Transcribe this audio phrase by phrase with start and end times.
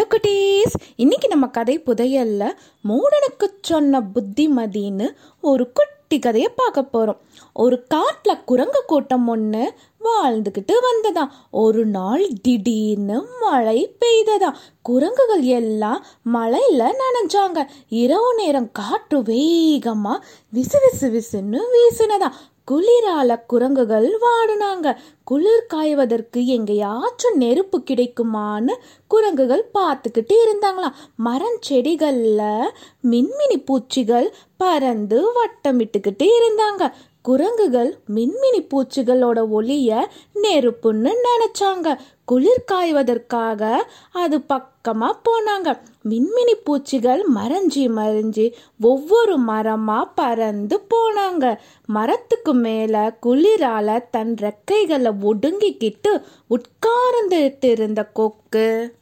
[0.00, 0.74] Hello குட்டீஸ்.
[0.96, 2.50] இன்னைக்கு நம்ம கதை புதையல்ல
[2.88, 5.08] மூடனுக்கு சொன்ன புத்திமதின்னு
[5.40, 7.20] ஒரு குட்டி கதையை பார்க்க போகிறோம்
[7.52, 9.72] ஒரு காட்டில் குரங்கு கூட்டம் ஒன்று
[10.04, 11.32] வாழ்ந்துக்கிட்டு வந்ததா.
[11.50, 14.52] ஒரு நாள் திடீர்னு மழை பெய்ததா.
[14.82, 17.66] குரங்குகள் எல்லாம் மழையில நனைஞ்சாங்க.
[17.88, 20.20] இரவு நேரம் காற்று வேகமா
[20.54, 22.30] விசு விசு விசுன்னு வீசினதா.
[22.70, 24.96] குளிரால குரங்குகள் வாடினாங்க.
[25.24, 28.74] குளிர் காய்வதற்கு எங்கேயாச்சும் நெருப்பு கிடைக்குமான்னு
[29.06, 30.92] குரங்குகள் பார்த்துக்கிட்டு இருந்தாங்களாம்.
[31.16, 32.68] மரம் செடிகளில்
[33.10, 36.92] மின்மினி பூச்சிகள் பறந்து வட்டமிட்டுக்கிட்டு இருந்தாங்க.
[37.22, 40.06] குரங்குகள் மின்மினி பூச்சிகளோட ஒளிய
[40.42, 41.98] நெருப்புன்னு நினைச்சாங்க.
[42.24, 45.78] குளிர் காய்வதற்காக அது பக்கமா போனாங்க.
[46.08, 51.58] மின்மினி பூச்சிகள் மறைஞ்சி மறைஞ்சி ஒவ்வொரு மரமா பறந்து போனாங்க.
[51.86, 58.98] மரத்துக்கு மேல குளிரால தன் ரெக்கைகளை ஒடுங்கிக்கிட்டு உட்கார்ந்துட்டு இருந்த கொக்கு.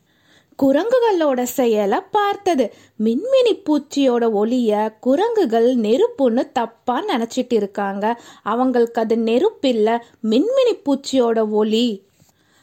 [0.62, 2.74] குரங்குகளோட செயலை பார்த்தது.
[3.04, 8.20] மின்மினி பூச்சியோட ஒளிய குரங்குகள் நெருப்புன்னு தப்பா நினைச்சிட்டு இருக்காங்க.
[8.42, 12.06] அவங்களுக்கு அது நெருப்பில்ல மின்மினி பூச்சியோட ஒளி.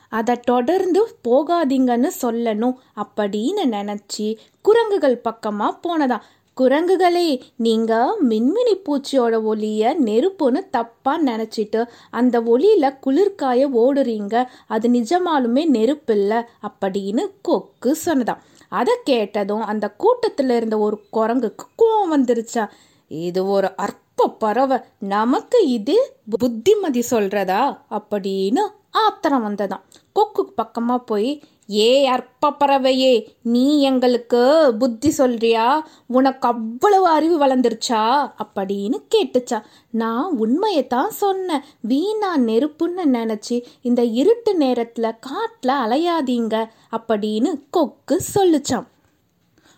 [0.09, 6.25] அதை தொடர்ந்து போகாதீங்கன்னு சொல்லணும் அப்படின்னு நினச்சி குரங்குகள் பக்கமாக போனதாம்.
[6.61, 14.45] குரங்குகளே நீங்கள் மின்மினி பூச்சியோட ஒலியை நெருப்புன்னு தப்பாக நினச்சிட்டு அந்த ஒலியில் குளிர்காய ஓடுறீங்க.
[14.67, 22.70] அது நிஜமாலுமே நெருப்பில்லை அப்படின்னு கொக்கு சொன்னதான் அதை கேட்டதும் அந்த கூட்டத்தில் இருந்த ஒரு குரங்குக்கு கோவம் வந்துருச்சா.
[23.08, 24.78] இது ஒரு அற்ப பறவை.
[25.00, 27.61] நமக்கு இது புத்திமதி சொல்றதா?
[27.89, 29.83] அப்படின்னு ஆத்திரம் வந்ததாம்.
[30.14, 35.88] கொக்கு பக்கமாக போய் ஏ அற்ப பறவையே நீ எங்களுக்கு புத்தி சொல்றியா?
[36.08, 38.31] உனக்கு அவ்வளவு அறிவு வளர்ந்துருச்சா?
[38.44, 39.61] அப்படின்னு கேட்டுச்சா.
[39.91, 41.61] நான் உண்மையை தான் சொன்னேன்.
[41.81, 48.88] வீணா நெருப்புன்னு நினச்சி இந்த இருட்டு நேரத்தில் காட்டில் அலையாதீங்க அப்படின்னு கொக்கு சொல்லுச்சான்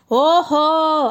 [0.10, 0.66] ஓஹோ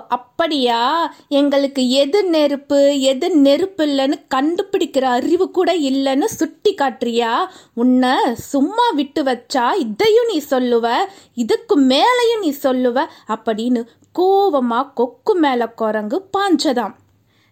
[0.09, 1.15] அப்படியா?
[1.29, 7.33] எங்களுக்கு எது நெருப்பு எது நெருப்பு இல்லைன்னு கண்டுபிடிக்கிற அறிவு கூட இல்லைன்னு சுட்டி காட்டுறியா
[7.75, 10.95] உன்னை சும்மா விட்டு வச்சா இதையும் நீ சொல்லுவ
[11.35, 13.83] இதுக்கு மேலையும் நீ சொல்லுவ அப்படின்னு
[14.19, 16.95] கோவமா கொக்கு மேல குரங்கு பாஞ்சதாம்.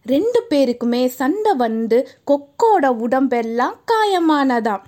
[0.06, 4.82] ரெண்டு பேருக்குமே சண்டை வந்து கொக்கோட உடம்பெல்லாம் காயமானதாம்.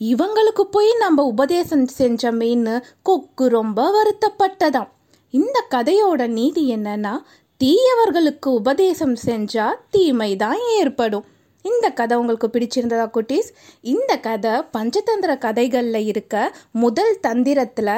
[0.00, 4.90] இவங்களுக்கு போய் நம்ம உபதேசம் செஞ்சமேன்னு கொக்கு ரொம்ப வருத்தப்பட்டதாம்.
[5.34, 7.12] இந்த கதையோட நீதி என்னன்னா
[7.60, 11.24] தீயவர்களுக்கு உபதேசம் செஞ்சா தீமை தான் ஏற்படும்.
[11.64, 13.48] இந்த கதை உங்களுக்கு பிடிச்சிருந்ததா குட்டீஸ்?
[13.80, 16.34] இந்த கதை பஞ்சதந்திர கதைகளில் இருக்க
[16.70, 17.92] முதல் தந்திரத்தில்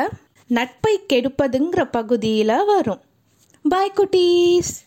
[0.50, 3.00] நட்பை கெடுப்பதுங்கிற பகுதியில் வரும்.
[3.64, 4.85] பாய் குட்டீஸ்!